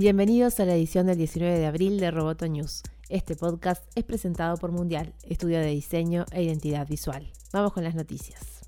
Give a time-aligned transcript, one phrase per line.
[0.00, 2.84] Bienvenidos a la edición del 19 de abril de Roboto News.
[3.08, 7.26] Este podcast es presentado por Mundial, estudio de diseño e identidad visual.
[7.52, 8.60] Vamos con las noticias.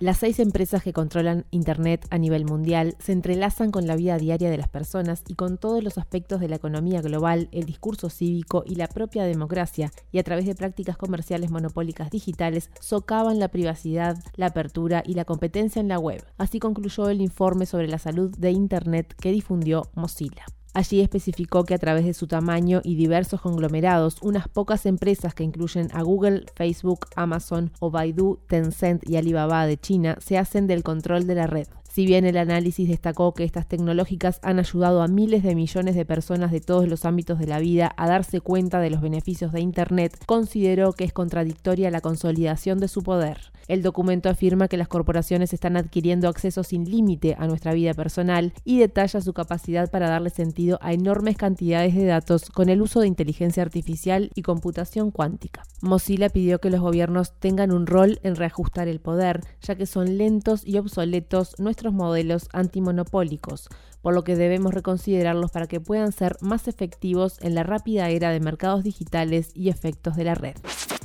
[0.00, 4.50] Las seis empresas que controlan Internet a nivel mundial se entrelazan con la vida diaria
[4.50, 8.62] de las personas y con todos los aspectos de la economía global, el discurso cívico
[8.66, 14.18] y la propia democracia, y a través de prácticas comerciales monopólicas digitales socavan la privacidad,
[14.34, 16.22] la apertura y la competencia en la web.
[16.36, 20.44] Así concluyó el informe sobre la salud de Internet que difundió Mozilla.
[20.76, 25.42] Allí especificó que a través de su tamaño y diversos conglomerados, unas pocas empresas que
[25.42, 30.82] incluyen a Google, Facebook, Amazon o Baidu, Tencent y Alibaba de China se hacen del
[30.82, 31.66] control de la red.
[31.96, 36.04] Si bien el análisis destacó que estas tecnológicas han ayudado a miles de millones de
[36.04, 39.62] personas de todos los ámbitos de la vida a darse cuenta de los beneficios de
[39.62, 43.50] Internet, consideró que es contradictoria la consolidación de su poder.
[43.66, 48.52] El documento afirma que las corporaciones están adquiriendo acceso sin límite a nuestra vida personal
[48.64, 53.00] y detalla su capacidad para darle sentido a enormes cantidades de datos con el uso
[53.00, 55.62] de inteligencia artificial y computación cuántica.
[55.80, 60.16] Mozilla pidió que los gobiernos tengan un rol en reajustar el poder, ya que son
[60.16, 63.68] lentos y obsoletos nuestros modelos antimonopólicos,
[64.02, 68.30] por lo que debemos reconsiderarlos para que puedan ser más efectivos en la rápida era
[68.30, 70.56] de mercados digitales y efectos de la red.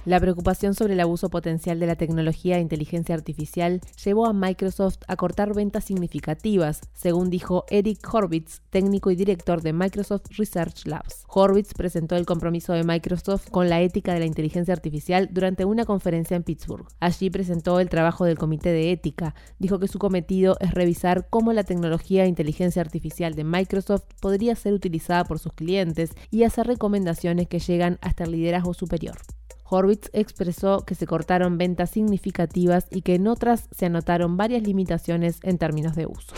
[0.03, 4.97] La preocupación sobre el abuso potencial de la tecnología de inteligencia artificial llevó a Microsoft
[5.07, 11.23] a cortar ventas significativas, según dijo Eric Horvitz, técnico y director de Microsoft Research Labs.
[11.27, 15.85] Horvitz presentó el compromiso de Microsoft con la ética de la inteligencia artificial durante una
[15.85, 16.87] conferencia en Pittsburgh.
[16.99, 19.35] Allí presentó el trabajo del Comité de Ética.
[19.59, 24.55] Dijo que su cometido es revisar cómo la tecnología de inteligencia artificial de Microsoft podría
[24.55, 29.17] ser utilizada por sus clientes y hacer recomendaciones que llegan hasta el liderazgo superior.
[29.71, 35.39] Horwitz expresó que se cortaron ventas significativas y que en otras se anotaron varias limitaciones
[35.43, 36.35] en términos de uso.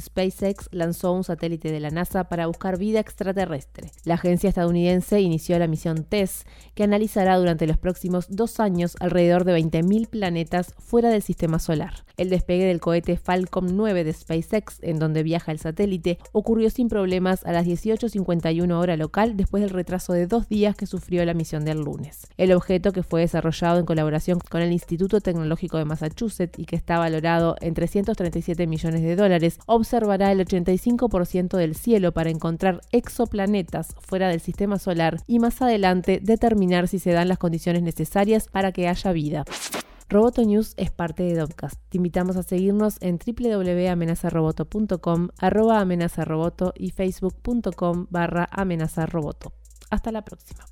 [0.00, 3.90] SpaceX lanzó un satélite de la NASA para buscar vida extraterrestre.
[4.04, 9.44] La agencia estadounidense inició la misión TESS, que analizará durante los próximos dos años alrededor
[9.44, 12.04] de 20.000 planetas fuera del sistema solar.
[12.16, 16.88] El despegue del cohete Falcon 9 de SpaceX, en donde viaja el satélite, ocurrió sin
[16.88, 21.34] problemas a las 18.51 hora local después del retraso de dos días que sufrió la
[21.34, 22.26] misión del lunes.
[22.36, 26.76] El objeto, que fue desarrollado en colaboración con el Instituto Tecnológico de Massachusetts y que
[26.76, 29.58] está valorado en 337 millones de dólares,
[29.90, 36.20] observará el 85% del cielo para encontrar exoplanetas fuera del sistema solar y más adelante
[36.22, 39.42] determinar si se dan las condiciones necesarias para que haya vida.
[40.08, 41.80] Roboto News es parte de Dovcast.
[41.88, 49.52] Te invitamos a seguirnos en www.amenazaroboto.com, arroba amenazaroboto y facebook.com barra amenazaroboto.
[49.90, 50.64] Hasta la próxima.